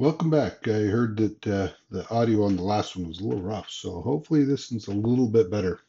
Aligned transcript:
Welcome 0.00 0.30
back. 0.30 0.68
I 0.68 0.82
heard 0.82 1.16
that 1.16 1.46
uh, 1.48 1.68
the 1.90 2.08
audio 2.10 2.44
on 2.44 2.54
the 2.54 2.62
last 2.62 2.94
one 2.94 3.08
was 3.08 3.18
a 3.18 3.24
little 3.24 3.42
rough, 3.42 3.68
so 3.68 4.00
hopefully 4.00 4.44
this 4.44 4.70
one's 4.70 4.86
a 4.86 4.92
little 4.92 5.26
bit 5.26 5.50
better. 5.50 5.80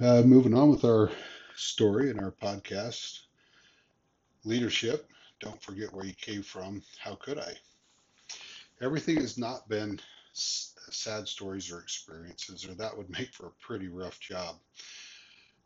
Uh, 0.00 0.22
moving 0.22 0.52
on 0.52 0.68
with 0.68 0.84
our 0.84 1.12
story 1.54 2.10
and 2.10 2.18
our 2.18 2.32
podcast 2.32 3.20
leadership. 4.44 5.08
Don't 5.38 5.62
forget 5.62 5.94
where 5.94 6.04
you 6.04 6.14
came 6.14 6.42
from. 6.42 6.82
How 6.98 7.14
could 7.14 7.38
I? 7.38 7.54
Everything 8.82 9.18
has 9.18 9.38
not 9.38 9.68
been 9.68 10.00
sad 10.32 11.28
stories 11.28 11.70
or 11.70 11.78
experiences, 11.78 12.66
or 12.66 12.74
that 12.74 12.98
would 12.98 13.10
make 13.10 13.32
for 13.32 13.46
a 13.46 13.64
pretty 13.64 13.86
rough 13.86 14.18
job. 14.18 14.56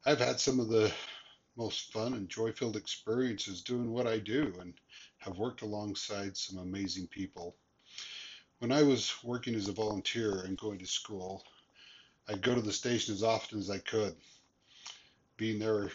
I've 0.04 0.20
had 0.20 0.38
some 0.38 0.60
of 0.60 0.68
the 0.68 0.92
most 1.58 1.92
fun 1.92 2.14
and 2.14 2.28
joy 2.28 2.52
filled 2.52 2.76
experiences 2.76 3.62
doing 3.62 3.90
what 3.90 4.06
I 4.06 4.18
do, 4.18 4.54
and 4.60 4.72
have 5.18 5.38
worked 5.38 5.62
alongside 5.62 6.36
some 6.36 6.58
amazing 6.58 7.08
people. 7.08 7.56
When 8.60 8.70
I 8.70 8.84
was 8.84 9.12
working 9.24 9.56
as 9.56 9.66
a 9.66 9.72
volunteer 9.72 10.42
and 10.42 10.56
going 10.56 10.78
to 10.78 10.86
school, 10.86 11.44
I'd 12.28 12.42
go 12.42 12.54
to 12.54 12.60
the 12.60 12.72
station 12.72 13.12
as 13.12 13.24
often 13.24 13.58
as 13.58 13.70
I 13.70 13.78
could. 13.78 14.14
Being 15.36 15.58
there 15.58 15.90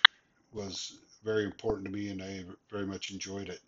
was 0.51 0.97
very 1.23 1.45
important 1.45 1.85
to 1.85 1.91
me 1.91 2.09
and 2.09 2.21
I 2.21 2.43
very 2.69 2.85
much 2.85 3.11
enjoyed 3.11 3.47
it. 3.47 3.61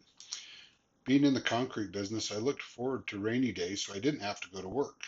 Being 1.05 1.23
in 1.23 1.33
the 1.33 1.41
concrete 1.41 1.93
business, 1.93 2.31
I 2.31 2.37
looked 2.37 2.61
forward 2.61 3.07
to 3.07 3.19
rainy 3.19 3.53
days 3.53 3.85
so 3.85 3.93
I 3.93 3.99
didn't 3.99 4.21
have 4.21 4.41
to 4.41 4.49
go 4.49 4.61
to 4.61 4.67
work 4.67 5.01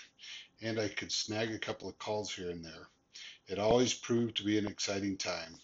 and 0.61 0.79
I 0.79 0.87
could 0.87 1.11
snag 1.11 1.51
a 1.51 1.59
couple 1.59 1.89
of 1.89 1.99
calls 1.99 2.33
here 2.33 2.49
and 2.49 2.63
there. 2.63 2.87
It 3.47 3.59
always 3.59 3.93
proved 3.93 4.37
to 4.37 4.45
be 4.45 4.57
an 4.57 4.67
exciting 4.67 5.17
time. 5.17 5.57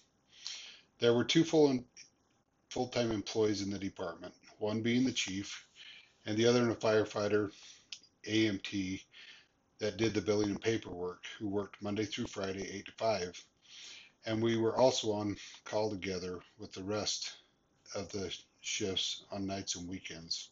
There 1.04 1.14
were 1.14 1.26
two 1.26 1.44
full 1.44 1.84
full-time 2.70 3.12
employees 3.12 3.62
in 3.62 3.70
the 3.70 3.78
department 3.78 4.34
one 4.58 4.82
being 4.82 5.04
the 5.04 5.12
chief, 5.12 5.68
and 6.26 6.38
the 6.38 6.46
other 6.46 6.70
a 6.70 6.76
firefighter, 6.78 7.52
EMT, 8.26 9.04
that 9.80 9.98
did 9.98 10.14
the 10.14 10.22
billing 10.22 10.52
and 10.52 10.62
paperwork, 10.62 11.26
who 11.38 11.50
worked 11.50 11.82
Monday 11.82 12.06
through 12.06 12.28
Friday, 12.28 12.72
8 12.72 12.86
to 12.86 12.92
5. 12.94 13.46
And 14.26 14.42
we 14.42 14.56
were 14.56 14.78
also 14.78 15.12
on 15.12 15.36
call 15.66 15.90
together 15.90 16.40
with 16.58 16.72
the 16.72 16.86
rest 16.86 17.34
of 17.94 18.10
the 18.14 18.34
shifts 18.62 19.26
on 19.30 19.46
nights 19.46 19.76
and 19.76 19.90
weekends. 19.90 20.52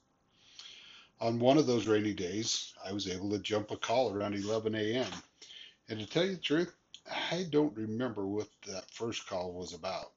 On 1.22 1.39
one 1.39 1.59
of 1.59 1.66
those 1.66 1.88
rainy 1.88 2.13
days, 2.13 2.73
I 2.85 2.91
was 2.91 3.07
able 3.07 3.29
to 3.29 3.39
jump 3.39 3.72
a 3.72 3.77
call 3.77 4.13
around 4.13 4.35
11 4.35 4.75
a.m. 4.75 5.11
And 5.88 5.97
to 5.97 6.05
tell 6.05 6.25
you 6.25 6.35
the 6.35 6.41
truth, 6.41 6.75
I 7.09 7.45
don't 7.49 7.77
remember 7.77 8.27
what 8.27 8.49
that 8.67 8.91
first 8.91 9.25
call 9.27 9.53
was 9.53 9.73
about. 9.73 10.11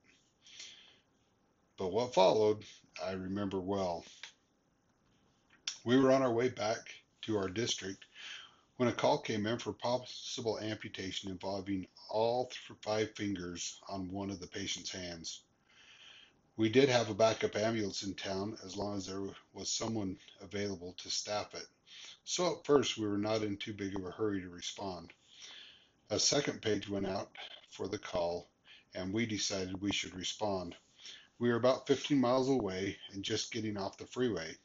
But 1.77 1.93
what 1.93 2.15
followed, 2.15 2.65
I 3.03 3.13
remember 3.13 3.61
well. 3.61 4.05
We 5.85 5.99
were 5.99 6.13
on 6.13 6.23
our 6.23 6.33
way 6.33 6.49
back 6.49 6.79
to 7.23 7.37
our 7.37 7.49
district 7.49 8.05
when 8.77 8.89
a 8.89 8.93
call 8.93 9.19
came 9.19 9.45
in 9.47 9.59
for 9.59 9.73
possible 9.73 10.61
amputation 10.61 11.31
involving 11.31 11.89
all 12.09 12.51
five 12.81 13.15
fingers 13.17 13.81
on 13.89 14.11
one 14.11 14.31
of 14.31 14.39
the 14.39 14.47
patient's 14.47 14.91
hands. 14.91 15.43
We 16.57 16.69
did 16.69 16.89
have 16.89 17.11
a 17.11 17.15
backup 17.15 17.57
ambulance 17.57 18.05
in 18.05 18.15
town 18.15 18.57
as 18.65 18.77
long 18.77 18.97
as 18.97 19.07
there 19.07 19.27
was 19.53 19.69
someone 19.69 20.17
available 20.41 20.95
to 20.99 21.11
staff 21.11 21.55
it. 21.55 21.67
So 22.25 22.57
at 22.57 22.65
first 22.65 22.99
we 22.99 23.07
were 23.07 23.19
not 23.19 23.43
in 23.43 23.57
too 23.57 23.73
big 23.75 23.97
of 23.97 24.05
a 24.05 24.13
hurry 24.13 24.41
to 24.43 24.49
respond. 24.49 25.13
A 26.11 26.21
second 26.21 26.63
page 26.63 26.89
went 26.89 27.07
out 27.07 27.31
for 27.71 27.89
the 27.89 27.99
call 27.99 28.49
and 28.95 29.13
we 29.13 29.27
decided 29.27 29.81
we 29.81 29.93
should 29.93 30.15
respond. 30.15 30.77
We 31.41 31.49
were 31.49 31.57
about 31.57 31.89
15 31.89 32.19
miles 32.19 32.49
away 32.49 32.97
and 33.13 33.25
just 33.25 33.53
getting 33.53 33.77
off 33.77 33.99
the 33.99 34.07
freeway. 34.07 34.57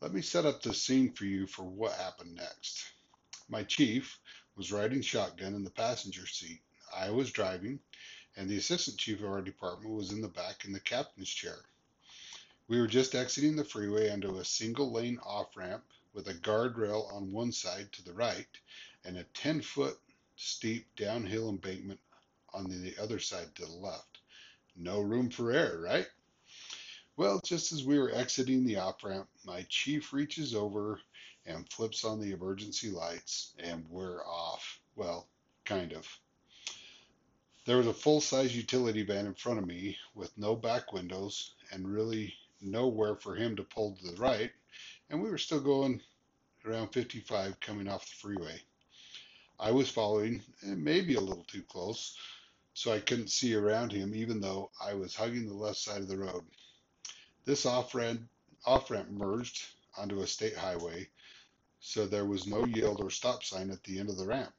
Let 0.00 0.12
me 0.12 0.22
set 0.22 0.46
up 0.46 0.62
the 0.62 0.72
scene 0.72 1.12
for 1.12 1.24
you 1.24 1.46
for 1.48 1.64
what 1.64 1.92
happened 1.92 2.36
next. 2.36 2.84
My 3.48 3.64
chief 3.64 4.20
was 4.56 4.70
riding 4.70 5.02
shotgun 5.02 5.54
in 5.54 5.64
the 5.64 5.70
passenger 5.70 6.26
seat. 6.26 6.62
I 6.94 7.10
was 7.10 7.32
driving, 7.32 7.80
and 8.36 8.48
the 8.48 8.58
assistant 8.58 8.98
chief 8.98 9.20
of 9.20 9.28
our 9.28 9.42
department 9.42 9.92
was 9.92 10.12
in 10.12 10.20
the 10.20 10.28
back 10.28 10.64
in 10.64 10.72
the 10.72 10.80
captain's 10.80 11.30
chair. 11.30 11.58
We 12.68 12.78
were 12.78 12.86
just 12.86 13.16
exiting 13.16 13.56
the 13.56 13.64
freeway 13.64 14.10
onto 14.10 14.36
a 14.36 14.44
single 14.44 14.92
lane 14.92 15.18
off 15.24 15.56
ramp 15.56 15.84
with 16.12 16.28
a 16.28 16.34
guardrail 16.34 17.12
on 17.12 17.32
one 17.32 17.50
side 17.52 17.92
to 17.92 18.04
the 18.04 18.14
right 18.14 18.48
and 19.04 19.16
a 19.16 19.24
10 19.34 19.62
foot 19.62 19.98
steep 20.36 20.86
downhill 20.96 21.48
embankment 21.48 22.00
on 22.54 22.70
the 22.70 22.96
other 22.98 23.18
side 23.18 23.54
to 23.56 23.64
the 23.64 23.72
left. 23.72 24.15
No 24.76 25.00
room 25.00 25.30
for 25.30 25.52
error, 25.52 25.80
right? 25.80 26.06
Well, 27.16 27.40
just 27.44 27.72
as 27.72 27.82
we 27.82 27.98
were 27.98 28.12
exiting 28.12 28.64
the 28.64 28.76
off 28.76 29.02
ramp, 29.02 29.28
my 29.44 29.64
chief 29.68 30.12
reaches 30.12 30.54
over 30.54 31.00
and 31.46 31.68
flips 31.70 32.04
on 32.04 32.20
the 32.20 32.32
emergency 32.32 32.90
lights, 32.90 33.54
and 33.58 33.86
we're 33.88 34.22
off. 34.26 34.80
Well, 34.96 35.26
kind 35.64 35.92
of. 35.92 36.06
There 37.64 37.78
was 37.78 37.86
a 37.86 37.94
full 37.94 38.20
size 38.20 38.54
utility 38.54 39.02
van 39.02 39.26
in 39.26 39.34
front 39.34 39.58
of 39.58 39.66
me 39.66 39.96
with 40.14 40.36
no 40.36 40.54
back 40.54 40.92
windows 40.92 41.54
and 41.72 41.90
really 41.90 42.34
nowhere 42.60 43.16
for 43.16 43.34
him 43.34 43.56
to 43.56 43.62
pull 43.62 43.96
to 43.96 44.10
the 44.10 44.20
right, 44.20 44.52
and 45.08 45.22
we 45.22 45.30
were 45.30 45.38
still 45.38 45.60
going 45.60 46.02
around 46.66 46.88
55 46.88 47.58
coming 47.60 47.88
off 47.88 48.06
the 48.06 48.16
freeway. 48.16 48.60
I 49.58 49.70
was 49.70 49.88
following, 49.88 50.42
and 50.62 50.84
maybe 50.84 51.14
a 51.14 51.20
little 51.20 51.44
too 51.44 51.62
close, 51.62 52.16
so 52.76 52.92
I 52.92 53.00
couldn't 53.00 53.30
see 53.30 53.54
around 53.54 53.90
him 53.90 54.14
even 54.14 54.38
though 54.38 54.70
I 54.78 54.92
was 54.92 55.14
hugging 55.14 55.46
the 55.46 55.54
left 55.54 55.78
side 55.78 56.02
of 56.02 56.08
the 56.08 56.18
road. 56.18 56.44
This 57.46 57.64
off-ramp, 57.64 58.20
off-ramp 58.66 59.08
merged 59.08 59.64
onto 59.96 60.20
a 60.20 60.26
state 60.26 60.54
highway, 60.54 61.08
so 61.80 62.04
there 62.04 62.26
was 62.26 62.46
no 62.46 62.66
yield 62.66 63.00
or 63.00 63.08
stop 63.08 63.42
sign 63.44 63.70
at 63.70 63.82
the 63.84 63.98
end 63.98 64.10
of 64.10 64.18
the 64.18 64.26
ramp. 64.26 64.52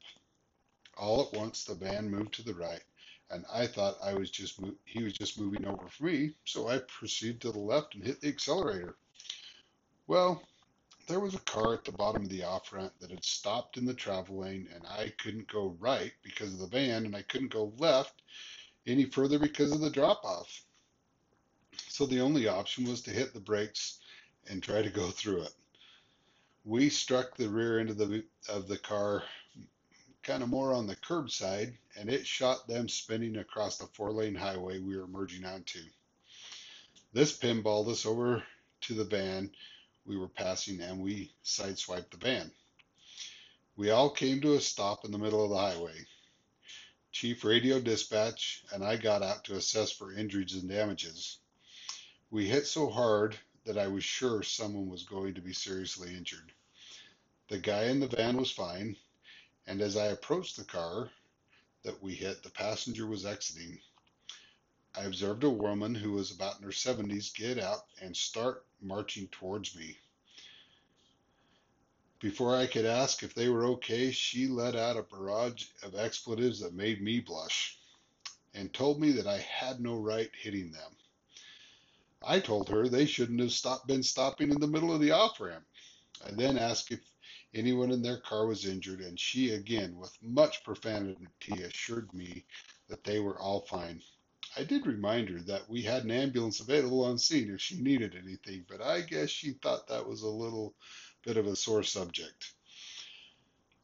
All 0.96 1.28
at 1.28 1.38
once, 1.38 1.62
the 1.62 1.76
van 1.76 2.10
moved 2.10 2.34
to 2.34 2.42
the 2.42 2.54
right, 2.54 2.82
and 3.30 3.44
I 3.54 3.68
thought 3.68 4.02
I 4.02 4.14
was 4.14 4.32
just 4.32 4.58
he 4.84 5.04
was 5.04 5.12
just 5.12 5.38
moving 5.38 5.64
over 5.64 5.86
for 5.86 6.02
me, 6.02 6.34
so 6.44 6.66
I 6.66 6.78
proceeded 6.78 7.40
to 7.42 7.52
the 7.52 7.60
left 7.60 7.94
and 7.94 8.02
hit 8.02 8.20
the 8.20 8.28
accelerator. 8.28 8.96
Well, 10.08 10.42
there 11.08 11.20
was 11.20 11.34
a 11.34 11.40
car 11.40 11.72
at 11.72 11.84
the 11.84 11.92
bottom 11.92 12.22
of 12.22 12.28
the 12.28 12.44
off 12.44 12.72
ramp 12.72 12.92
that 13.00 13.10
had 13.10 13.24
stopped 13.24 13.78
in 13.78 13.86
the 13.86 13.94
travel 13.94 14.40
lane, 14.40 14.68
and 14.74 14.86
I 14.86 15.12
couldn't 15.18 15.50
go 15.50 15.74
right 15.80 16.12
because 16.22 16.52
of 16.52 16.60
the 16.60 16.66
van, 16.66 17.06
and 17.06 17.16
I 17.16 17.22
couldn't 17.22 17.52
go 17.52 17.72
left 17.78 18.22
any 18.86 19.06
further 19.06 19.38
because 19.38 19.72
of 19.72 19.80
the 19.80 19.90
drop 19.90 20.22
off. 20.24 20.62
So 21.88 22.04
the 22.04 22.20
only 22.20 22.46
option 22.46 22.84
was 22.84 23.00
to 23.02 23.10
hit 23.10 23.32
the 23.32 23.40
brakes 23.40 23.98
and 24.50 24.62
try 24.62 24.82
to 24.82 24.90
go 24.90 25.08
through 25.08 25.42
it. 25.42 25.54
We 26.64 26.90
struck 26.90 27.36
the 27.36 27.48
rear 27.48 27.80
end 27.80 27.88
of 27.88 27.96
the 27.96 28.24
of 28.48 28.68
the 28.68 28.78
car 28.78 29.22
kind 30.22 30.42
of 30.42 30.50
more 30.50 30.74
on 30.74 30.86
the 30.86 30.96
curb 30.96 31.30
side, 31.30 31.78
and 31.98 32.10
it 32.10 32.26
shot 32.26 32.68
them 32.68 32.86
spinning 32.86 33.38
across 33.38 33.78
the 33.78 33.86
four 33.94 34.12
lane 34.12 34.34
highway 34.34 34.78
we 34.78 34.96
were 34.96 35.06
merging 35.06 35.46
onto. 35.46 35.80
This 37.14 37.36
pinballed 37.36 37.88
us 37.88 38.04
over 38.04 38.42
to 38.82 38.94
the 38.94 39.04
van 39.04 39.50
we 40.08 40.16
were 40.16 40.28
passing 40.28 40.80
and 40.80 41.00
we 41.00 41.30
sideswiped 41.44 42.10
the 42.10 42.16
van. 42.16 42.50
We 43.76 43.90
all 43.90 44.08
came 44.08 44.40
to 44.40 44.54
a 44.54 44.60
stop 44.60 45.04
in 45.04 45.12
the 45.12 45.18
middle 45.18 45.44
of 45.44 45.50
the 45.50 45.58
highway. 45.58 46.06
Chief 47.12 47.44
Radio 47.44 47.78
Dispatch 47.78 48.64
and 48.72 48.82
I 48.82 48.96
got 48.96 49.22
out 49.22 49.44
to 49.44 49.56
assess 49.56 49.92
for 49.92 50.14
injuries 50.14 50.54
and 50.54 50.68
damages. 50.68 51.38
We 52.30 52.48
hit 52.48 52.66
so 52.66 52.88
hard 52.88 53.36
that 53.66 53.76
I 53.76 53.86
was 53.86 54.02
sure 54.02 54.42
someone 54.42 54.88
was 54.88 55.02
going 55.02 55.34
to 55.34 55.42
be 55.42 55.52
seriously 55.52 56.16
injured. 56.16 56.52
The 57.48 57.58
guy 57.58 57.84
in 57.84 58.00
the 58.00 58.08
van 58.08 58.38
was 58.38 58.50
fine, 58.50 58.96
and 59.66 59.82
as 59.82 59.96
I 59.96 60.06
approached 60.06 60.56
the 60.56 60.64
car 60.64 61.10
that 61.84 62.02
we 62.02 62.14
hit, 62.14 62.42
the 62.42 62.50
passenger 62.50 63.06
was 63.06 63.26
exiting. 63.26 63.78
I 64.98 65.04
observed 65.04 65.44
a 65.44 65.50
woman 65.50 65.94
who 65.94 66.10
was 66.10 66.32
about 66.32 66.58
in 66.58 66.64
her 66.64 66.70
70s 66.70 67.32
get 67.32 67.56
out 67.56 67.86
and 68.02 68.16
start 68.16 68.66
marching 68.80 69.28
towards 69.28 69.76
me. 69.76 69.96
Before 72.18 72.56
I 72.56 72.66
could 72.66 72.84
ask 72.84 73.22
if 73.22 73.32
they 73.32 73.48
were 73.48 73.64
okay, 73.66 74.10
she 74.10 74.48
let 74.48 74.74
out 74.74 74.96
a 74.96 75.04
barrage 75.04 75.66
of 75.84 75.94
expletives 75.94 76.58
that 76.60 76.74
made 76.74 77.00
me 77.00 77.20
blush 77.20 77.78
and 78.54 78.74
told 78.74 79.00
me 79.00 79.12
that 79.12 79.28
I 79.28 79.38
had 79.38 79.80
no 79.80 79.94
right 79.94 80.32
hitting 80.34 80.72
them. 80.72 80.96
I 82.20 82.40
told 82.40 82.68
her 82.68 82.88
they 82.88 83.06
shouldn't 83.06 83.38
have 83.38 83.52
stopped, 83.52 83.86
been 83.86 84.02
stopping 84.02 84.50
in 84.50 84.58
the 84.58 84.66
middle 84.66 84.92
of 84.92 85.00
the 85.00 85.12
off 85.12 85.40
ramp. 85.40 85.64
I 86.26 86.32
then 86.32 86.58
asked 86.58 86.90
if 86.90 87.00
anyone 87.54 87.92
in 87.92 88.02
their 88.02 88.18
car 88.18 88.48
was 88.48 88.66
injured, 88.66 89.00
and 89.00 89.18
she 89.18 89.50
again, 89.50 89.96
with 89.96 90.20
much 90.20 90.64
profanity, 90.64 91.28
assured 91.62 92.12
me 92.12 92.44
that 92.88 93.04
they 93.04 93.20
were 93.20 93.38
all 93.38 93.60
fine. 93.60 94.02
I 94.58 94.64
did 94.64 94.86
remind 94.86 95.28
her 95.30 95.40
that 95.42 95.70
we 95.70 95.82
had 95.82 96.04
an 96.04 96.10
ambulance 96.10 96.60
available 96.60 97.04
on 97.04 97.18
scene 97.18 97.50
if 97.54 97.60
she 97.62 97.80
needed 97.80 98.16
anything, 98.16 98.66
but 98.68 98.82
I 98.82 99.02
guess 99.02 99.30
she 99.30 99.52
thought 99.52 99.88
that 99.88 100.08
was 100.08 100.22
a 100.22 100.28
little 100.28 100.74
bit 101.24 101.36
of 101.36 101.46
a 101.46 101.56
sore 101.56 101.84
subject. 101.84 102.52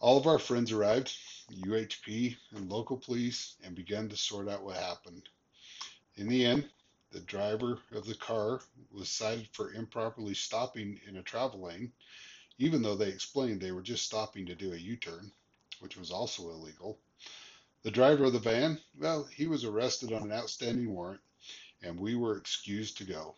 All 0.00 0.19
of 0.19 0.26
our 0.26 0.41
friends 0.41 0.73
arrived, 0.73 1.17
UHP 1.53 2.37
and 2.53 2.71
local 2.71 2.99
police, 2.99 3.56
and 3.62 3.76
began 3.76 4.09
to 4.09 4.17
sort 4.17 4.49
out 4.49 4.65
what 4.65 4.76
happened. 4.76 5.29
In 6.17 6.29
the 6.29 6.44
end, 6.44 6.69
The 7.12 7.21
driver 7.21 7.81
of 7.93 8.06
the 8.06 8.17
car 8.17 8.61
was 8.91 9.09
cited 9.09 9.49
for 9.53 9.73
improperly 9.73 10.35
stopping 10.35 11.00
in 11.06 11.17
a 11.17 11.23
travel 11.23 11.62
lane, 11.62 11.93
even 12.59 12.82
though 12.82 12.97
they 12.97 13.11
explained 13.11 13.61
they 13.61 13.73
were 13.73 13.82
just 13.82 14.05
stopping 14.05 14.47
to 14.47 14.56
do 14.56 14.73
a 14.73 14.76
U 14.76 14.97
turn, 14.97 15.32
which 15.81 15.97
was 15.97 16.11
also 16.11 16.50
illegal. 16.50 16.99
The 17.85 17.91
driver 17.91 18.25
of 18.25 18.33
the 18.33 18.39
van, 18.39 18.81
well, 18.97 19.25
he 19.25 19.47
was 19.47 19.63
arrested 19.63 20.11
on 20.11 20.23
an 20.23 20.33
outstanding 20.33 20.91
warrant, 20.91 21.21
and 21.83 22.01
we 22.01 22.15
were 22.15 22.39
excused 22.39 22.97
to 22.97 23.05
go. 23.05 23.37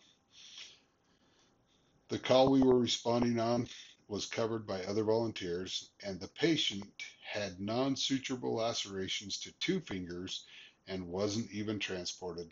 The 2.07 2.17
call 2.17 2.49
we 2.49 2.61
were 2.61 2.79
responding 2.79 3.41
on 3.41 3.67
was 4.07 4.25
covered 4.25 4.65
by 4.65 4.85
other 4.85 5.03
volunteers, 5.03 5.89
and 6.01 6.17
the 6.17 6.29
patient 6.29 6.89
had 7.21 7.59
non 7.59 7.95
suturable 7.95 8.55
lacerations 8.55 9.37
to 9.39 9.51
two 9.59 9.81
fingers 9.81 10.45
and 10.87 11.09
wasn't 11.09 11.51
even 11.51 11.77
transported. 11.77 12.49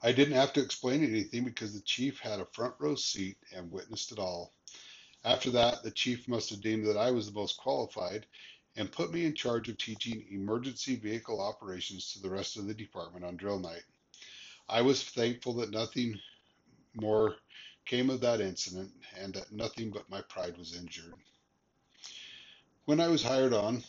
I 0.00 0.12
didn't 0.12 0.36
have 0.36 0.54
to 0.54 0.62
explain 0.62 1.04
anything 1.04 1.44
because 1.44 1.74
the 1.74 1.82
chief 1.82 2.18
had 2.18 2.40
a 2.40 2.46
front 2.46 2.76
row 2.78 2.94
seat 2.94 3.36
and 3.54 3.70
witnessed 3.70 4.10
it 4.10 4.18
all. 4.18 4.54
After 5.22 5.50
that, 5.50 5.82
the 5.82 5.90
chief 5.90 6.28
must 6.28 6.48
have 6.48 6.62
deemed 6.62 6.86
that 6.86 6.96
I 6.96 7.10
was 7.10 7.26
the 7.26 7.38
most 7.38 7.58
qualified 7.58 8.26
and 8.76 8.90
put 8.90 9.12
me 9.12 9.24
in 9.24 9.34
charge 9.34 9.68
of 9.68 9.78
teaching 9.78 10.24
emergency 10.30 10.96
vehicle 10.96 11.40
operations 11.40 12.12
to 12.12 12.20
the 12.20 12.30
rest 12.30 12.56
of 12.56 12.66
the 12.66 12.74
department 12.74 13.24
on 13.24 13.36
drill 13.36 13.58
night. 13.58 13.84
I 14.68 14.82
was 14.82 15.02
thankful 15.02 15.54
that 15.54 15.70
nothing 15.70 16.18
more 16.94 17.36
came 17.84 18.10
of 18.10 18.20
that 18.20 18.40
incident 18.40 18.90
and 19.20 19.34
that 19.34 19.52
nothing 19.52 19.90
but 19.90 20.08
my 20.08 20.22
pride 20.22 20.56
was 20.56 20.76
injured. 20.76 21.14
When 22.86 23.00
I 23.00 23.08
was 23.08 23.22
hired 23.22 23.52
on, 23.52 23.84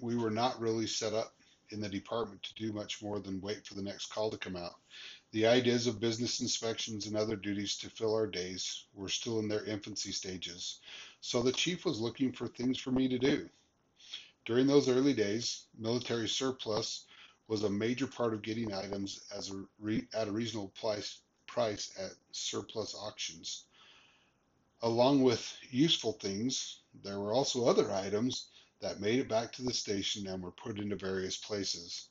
we 0.00 0.16
were 0.16 0.30
not 0.30 0.60
really 0.60 0.86
set 0.86 1.12
up 1.12 1.34
in 1.70 1.80
the 1.80 1.88
department 1.88 2.42
to 2.42 2.54
do 2.54 2.72
much 2.72 3.02
more 3.02 3.20
than 3.20 3.40
wait 3.40 3.66
for 3.66 3.74
the 3.74 3.82
next 3.82 4.06
call 4.06 4.30
to 4.30 4.36
come 4.36 4.56
out. 4.56 4.74
The 5.32 5.46
ideas 5.46 5.86
of 5.86 6.00
business 6.00 6.40
inspections 6.40 7.06
and 7.06 7.16
other 7.16 7.36
duties 7.36 7.76
to 7.78 7.90
fill 7.90 8.14
our 8.14 8.26
days 8.26 8.84
were 8.94 9.08
still 9.08 9.38
in 9.38 9.48
their 9.48 9.64
infancy 9.64 10.12
stages, 10.12 10.80
so 11.20 11.42
the 11.42 11.52
chief 11.52 11.84
was 11.84 12.00
looking 12.00 12.32
for 12.32 12.46
things 12.46 12.78
for 12.78 12.90
me 12.90 13.08
to 13.08 13.18
do. 13.18 13.48
During 14.44 14.66
those 14.66 14.88
early 14.90 15.14
days, 15.14 15.64
military 15.78 16.28
surplus 16.28 17.06
was 17.48 17.62
a 17.62 17.70
major 17.70 18.06
part 18.06 18.34
of 18.34 18.42
getting 18.42 18.74
items 18.74 19.20
a 19.50 19.66
re, 19.78 20.06
at 20.12 20.28
a 20.28 20.32
reasonable 20.32 20.68
price, 20.68 21.20
price 21.46 21.92
at 21.98 22.12
surplus 22.30 22.94
auctions. 22.94 23.64
Along 24.82 25.22
with 25.22 25.56
useful 25.70 26.12
things, 26.12 26.80
there 27.02 27.18
were 27.20 27.32
also 27.32 27.66
other 27.66 27.90
items 27.90 28.48
that 28.80 29.00
made 29.00 29.18
it 29.18 29.28
back 29.28 29.50
to 29.54 29.62
the 29.62 29.72
station 29.72 30.26
and 30.26 30.42
were 30.42 30.52
put 30.52 30.78
into 30.78 30.96
various 30.96 31.38
places. 31.38 32.08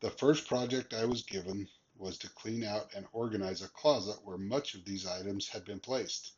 The 0.00 0.10
first 0.10 0.46
project 0.46 0.92
I 0.92 1.06
was 1.06 1.22
given 1.22 1.70
was 1.96 2.18
to 2.18 2.28
clean 2.28 2.64
out 2.64 2.92
and 2.94 3.06
organize 3.12 3.62
a 3.62 3.68
closet 3.68 4.22
where 4.24 4.36
much 4.36 4.74
of 4.74 4.84
these 4.84 5.06
items 5.06 5.48
had 5.48 5.64
been 5.64 5.80
placed. 5.80 6.32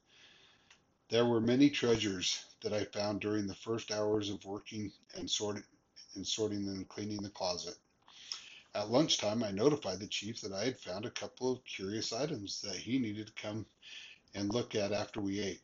There 1.09 1.27
were 1.27 1.41
many 1.41 1.71
treasures 1.71 2.39
that 2.65 2.73
I 2.73 2.85
found 2.85 3.21
during 3.21 3.47
the 3.47 3.55
first 3.55 3.93
hours 3.93 4.31
of 4.31 4.45
working 4.47 4.91
and 5.15 5.31
sorting 5.31 5.63
and 6.15 6.27
sorting 6.27 6.67
and 6.67 6.89
cleaning 6.89 7.23
the 7.23 7.29
closet. 7.29 7.77
At 8.75 8.91
lunchtime, 8.91 9.45
I 9.45 9.51
notified 9.51 10.01
the 10.01 10.07
chief 10.07 10.41
that 10.41 10.53
I 10.53 10.65
had 10.65 10.79
found 10.81 11.05
a 11.05 11.11
couple 11.11 11.53
of 11.53 11.65
curious 11.67 12.11
items 12.11 12.63
that 12.63 12.77
he 12.77 12.99
needed 12.99 13.27
to 13.27 13.33
come 13.35 13.67
and 14.35 14.53
look 14.53 14.75
at 14.75 14.93
after 14.93 15.21
we 15.21 15.41
ate. 15.41 15.61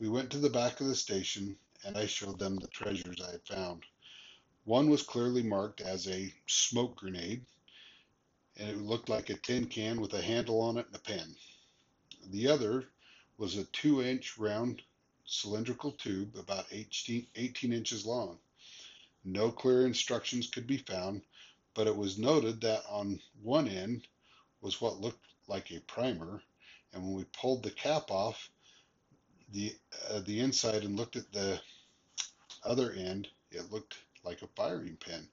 We 0.00 0.08
went 0.08 0.30
to 0.32 0.38
the 0.38 0.50
back 0.50 0.80
of 0.80 0.88
the 0.88 0.96
station 0.96 1.56
and 1.84 1.96
I 1.96 2.06
showed 2.06 2.40
them 2.40 2.56
the 2.56 2.66
treasures 2.66 3.20
I 3.20 3.30
had 3.30 3.46
found. 3.46 3.84
One 4.64 4.90
was 4.90 5.04
clearly 5.04 5.44
marked 5.44 5.80
as 5.80 6.08
a 6.08 6.34
smoke 6.48 6.96
grenade, 6.96 7.46
and 8.56 8.68
it 8.68 8.78
looked 8.78 9.08
like 9.08 9.30
a 9.30 9.36
tin 9.36 9.68
can 9.68 10.00
with 10.00 10.14
a 10.14 10.20
handle 10.20 10.60
on 10.60 10.78
it 10.78 10.86
and 10.86 10.96
a 10.96 10.98
pen. 10.98 11.36
The 12.30 12.48
other 12.48 12.88
was 13.38 13.56
a 13.56 13.64
two 13.66 14.02
inch 14.02 14.36
round 14.36 14.82
cylindrical 15.26 15.92
tube 15.92 16.36
about 16.36 16.66
18, 16.70 17.26
18 17.34 17.72
inches 17.72 18.06
long. 18.06 18.38
No 19.24 19.50
clear 19.50 19.84
instructions 19.86 20.48
could 20.48 20.66
be 20.66 20.78
found, 20.78 21.22
but 21.74 21.86
it 21.86 21.96
was 21.96 22.18
noted 22.18 22.60
that 22.62 22.84
on 22.88 23.20
one 23.42 23.68
end 23.68 24.06
was 24.60 24.80
what 24.80 25.00
looked 25.00 25.24
like 25.48 25.70
a 25.70 25.80
primer, 25.80 26.42
and 26.92 27.02
when 27.02 27.14
we 27.14 27.24
pulled 27.24 27.62
the 27.62 27.70
cap 27.70 28.10
off 28.10 28.50
the 29.52 29.74
uh, 30.10 30.20
the 30.20 30.40
inside 30.40 30.84
and 30.84 30.96
looked 30.96 31.16
at 31.16 31.30
the 31.32 31.60
other 32.64 32.92
end, 32.92 33.28
it 33.50 33.70
looked 33.70 33.96
like 34.24 34.42
a 34.42 34.48
firing 34.48 34.96
pin. 34.96 35.28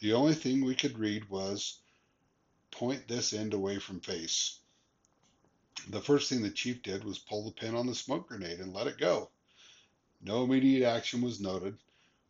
The 0.00 0.12
only 0.12 0.34
thing 0.34 0.64
we 0.64 0.74
could 0.74 0.98
read 0.98 1.28
was 1.28 1.78
point 2.70 3.06
this 3.06 3.32
end 3.32 3.54
away 3.54 3.78
from 3.78 4.00
face. 4.00 4.58
The 5.88 6.00
first 6.00 6.28
thing 6.28 6.42
the 6.42 6.50
chief 6.50 6.82
did 6.82 7.04
was 7.04 7.18
pull 7.18 7.44
the 7.44 7.50
pin 7.50 7.74
on 7.74 7.86
the 7.86 7.94
smoke 7.94 8.28
grenade 8.28 8.60
and 8.60 8.72
let 8.72 8.86
it 8.86 8.96
go. 8.96 9.30
No 10.20 10.44
immediate 10.44 10.86
action 10.88 11.20
was 11.20 11.40
noted, 11.40 11.76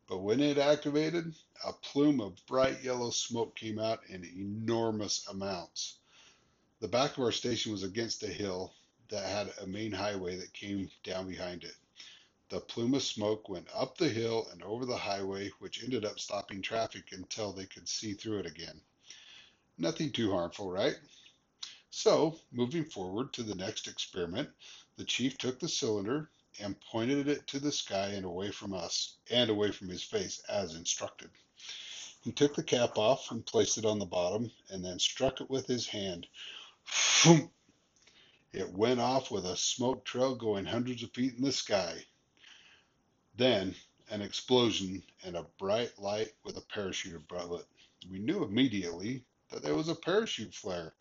but 0.08 0.18
when 0.18 0.40
it 0.40 0.58
activated, 0.58 1.34
a 1.64 1.72
plume 1.72 2.20
of 2.20 2.44
bright 2.46 2.82
yellow 2.82 3.10
smoke 3.10 3.54
came 3.54 3.78
out 3.78 4.00
in 4.08 4.24
enormous 4.24 5.26
amounts. 5.28 5.98
The 6.80 6.88
back 6.88 7.16
of 7.16 7.22
our 7.22 7.32
station 7.32 7.72
was 7.72 7.82
against 7.82 8.22
a 8.22 8.28
hill 8.28 8.74
that 9.08 9.28
had 9.28 9.52
a 9.62 9.66
main 9.66 9.92
highway 9.92 10.36
that 10.36 10.52
came 10.52 10.90
down 11.02 11.28
behind 11.28 11.64
it. 11.64 11.76
The 12.48 12.60
plume 12.60 12.94
of 12.94 13.02
smoke 13.02 13.48
went 13.48 13.68
up 13.74 13.96
the 13.96 14.08
hill 14.08 14.48
and 14.52 14.62
over 14.62 14.86
the 14.86 14.96
highway, 14.96 15.50
which 15.60 15.82
ended 15.82 16.04
up 16.04 16.18
stopping 16.18 16.62
traffic 16.62 17.12
until 17.12 17.52
they 17.52 17.66
could 17.66 17.88
see 17.88 18.14
through 18.14 18.40
it 18.40 18.46
again. 18.46 18.80
Nothing 19.78 20.12
too 20.12 20.30
harmful, 20.32 20.70
right? 20.70 20.96
So, 21.96 22.40
moving 22.50 22.84
forward 22.84 23.32
to 23.34 23.44
the 23.44 23.54
next 23.54 23.86
experiment, 23.86 24.50
the 24.96 25.04
chief 25.04 25.38
took 25.38 25.60
the 25.60 25.68
cylinder 25.68 26.28
and 26.58 26.78
pointed 26.80 27.28
it 27.28 27.46
to 27.46 27.60
the 27.60 27.70
sky 27.70 28.08
and 28.08 28.24
away 28.26 28.50
from 28.50 28.74
us, 28.74 29.14
and 29.30 29.48
away 29.48 29.70
from 29.70 29.88
his 29.88 30.02
face, 30.02 30.42
as 30.48 30.74
instructed. 30.74 31.30
He 32.24 32.32
took 32.32 32.56
the 32.56 32.64
cap 32.64 32.98
off 32.98 33.30
and 33.30 33.46
placed 33.46 33.78
it 33.78 33.84
on 33.84 34.00
the 34.00 34.06
bottom, 34.06 34.50
and 34.70 34.84
then 34.84 34.98
struck 34.98 35.40
it 35.40 35.48
with 35.48 35.68
his 35.68 35.86
hand. 35.86 36.26
It 38.52 38.72
went 38.72 38.98
off 38.98 39.30
with 39.30 39.46
a 39.46 39.56
smoke 39.56 40.04
trail 40.04 40.34
going 40.34 40.64
hundreds 40.66 41.04
of 41.04 41.12
feet 41.12 41.34
in 41.36 41.44
the 41.44 41.52
sky. 41.52 42.04
Then 43.36 43.76
an 44.10 44.20
explosion 44.20 45.04
and 45.22 45.36
a 45.36 45.46
bright 45.58 45.96
light 46.00 46.32
with 46.42 46.56
a 46.56 46.60
parachute 46.60 47.14
above 47.14 47.52
it. 47.60 47.66
We 48.10 48.18
knew 48.18 48.42
immediately 48.42 49.24
that 49.50 49.62
there 49.62 49.76
was 49.76 49.88
a 49.88 49.94
parachute 49.94 50.54
flare 50.54 50.92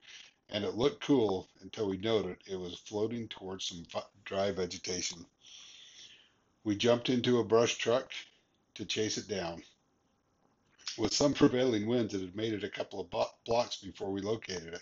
and 0.53 0.63
it 0.63 0.75
looked 0.75 1.03
cool 1.03 1.49
until 1.61 1.89
we 1.89 1.97
noted 1.97 2.37
it 2.45 2.55
was 2.55 2.75
floating 2.85 3.27
towards 3.27 3.65
some 3.65 3.83
dry 4.23 4.51
vegetation. 4.51 5.25
We 6.63 6.75
jumped 6.75 7.09
into 7.09 7.39
a 7.39 7.43
brush 7.43 7.77
truck 7.77 8.11
to 8.75 8.85
chase 8.85 9.17
it 9.17 9.27
down. 9.27 9.63
With 10.97 11.11
some 11.11 11.33
prevailing 11.33 11.87
winds, 11.87 12.13
it 12.13 12.21
had 12.21 12.35
made 12.35 12.53
it 12.53 12.63
a 12.63 12.69
couple 12.69 12.99
of 13.01 13.27
blocks 13.45 13.77
before 13.77 14.11
we 14.11 14.21
located 14.21 14.75
it. 14.75 14.81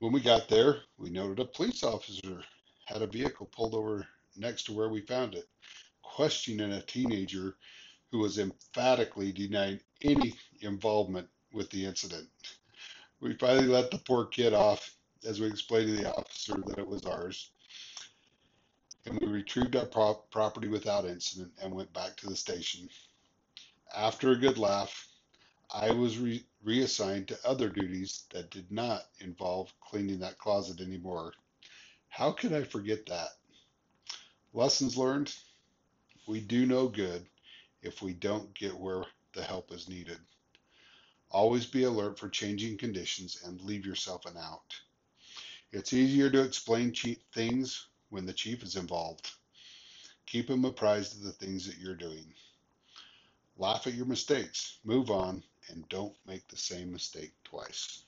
When 0.00 0.12
we 0.12 0.20
got 0.20 0.48
there, 0.48 0.80
we 0.98 1.10
noted 1.10 1.38
a 1.38 1.44
police 1.44 1.84
officer 1.84 2.42
had 2.86 3.02
a 3.02 3.06
vehicle 3.06 3.46
pulled 3.46 3.74
over 3.74 4.08
next 4.36 4.64
to 4.64 4.72
where 4.72 4.88
we 4.88 5.02
found 5.02 5.34
it, 5.34 5.48
questioning 6.02 6.72
a 6.72 6.82
teenager 6.82 7.54
who 8.10 8.18
was 8.18 8.38
emphatically 8.38 9.30
denying 9.30 9.78
any 10.02 10.34
involvement 10.62 11.28
with 11.52 11.70
the 11.70 11.84
incident. 11.84 12.28
We 13.20 13.34
finally 13.34 13.66
let 13.66 13.90
the 13.90 13.98
poor 13.98 14.26
kid 14.26 14.54
off 14.54 14.94
as 15.24 15.40
we 15.40 15.46
explained 15.48 15.88
to 15.88 15.96
the 15.96 16.14
officer 16.14 16.62
that 16.66 16.78
it 16.78 16.88
was 16.88 17.04
ours. 17.04 17.50
And 19.06 19.18
we 19.20 19.26
retrieved 19.28 19.76
our 19.76 19.86
prop- 19.86 20.30
property 20.30 20.68
without 20.68 21.06
incident 21.06 21.52
and 21.62 21.74
went 21.74 21.92
back 21.92 22.16
to 22.18 22.28
the 22.28 22.36
station. 22.36 22.88
After 23.94 24.30
a 24.32 24.38
good 24.38 24.58
laugh, 24.58 25.08
I 25.70 25.92
was 25.92 26.18
re- 26.18 26.46
reassigned 26.64 27.28
to 27.28 27.38
other 27.46 27.68
duties 27.68 28.24
that 28.32 28.50
did 28.50 28.70
not 28.72 29.02
involve 29.20 29.72
cleaning 29.80 30.20
that 30.20 30.38
closet 30.38 30.80
anymore. 30.80 31.32
How 32.08 32.32
could 32.32 32.52
I 32.52 32.64
forget 32.64 33.06
that? 33.06 33.30
Lessons 34.52 34.96
learned 34.96 35.34
we 36.28 36.40
do 36.40 36.66
no 36.66 36.88
good 36.88 37.26
if 37.82 38.02
we 38.02 38.14
don't 38.14 38.54
get 38.54 38.76
where 38.78 39.04
the 39.34 39.42
help 39.42 39.72
is 39.72 39.88
needed. 39.88 40.18
Always 41.30 41.64
be 41.66 41.84
alert 41.84 42.18
for 42.18 42.28
changing 42.28 42.78
conditions 42.78 43.40
and 43.44 43.60
leave 43.60 43.86
yourself 43.86 44.26
an 44.26 44.36
out. 44.36 44.74
It's 45.70 45.92
easier 45.92 46.28
to 46.30 46.42
explain 46.42 46.92
cheap 46.92 47.22
things 47.32 47.86
when 48.08 48.26
the 48.26 48.32
chief 48.32 48.64
is 48.64 48.74
involved. 48.74 49.30
Keep 50.26 50.50
him 50.50 50.64
apprised 50.64 51.14
of 51.16 51.22
the 51.22 51.32
things 51.32 51.66
that 51.66 51.78
you're 51.78 51.94
doing. 51.94 52.34
Laugh 53.56 53.86
at 53.86 53.94
your 53.94 54.06
mistakes, 54.06 54.78
move 54.82 55.10
on, 55.10 55.44
and 55.68 55.88
don't 55.88 56.16
make 56.26 56.48
the 56.48 56.56
same 56.56 56.90
mistake 56.90 57.32
twice. 57.44 58.04